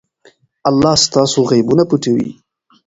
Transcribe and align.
الله 0.69 0.93
ستاسو 1.05 1.39
عیبونه 1.51 1.83
پټوي. 1.89 2.29